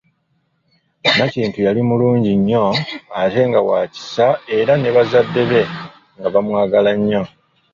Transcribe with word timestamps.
Nakintu 1.17 1.57
yali 1.67 1.81
mulungi 1.89 2.31
nnyo 2.39 2.65
ate 3.21 3.41
nga 3.49 3.59
wa 3.69 3.79
kisa 3.93 4.27
era 4.57 4.73
ne 4.77 4.89
bazadde 4.95 5.41
be 5.49 5.61
nga 6.17 6.27
bamwagala 6.33 6.91
nnyo. 6.99 7.21